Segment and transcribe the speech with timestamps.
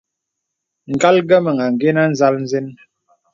[0.93, 2.65] Ngal ngəməŋ àngənə́ à nzāl nzə́n.